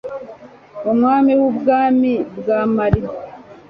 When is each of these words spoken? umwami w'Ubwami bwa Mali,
umwami 0.91 1.31
w'Ubwami 1.39 2.13
bwa 2.37 2.59
Mali, 2.73 3.01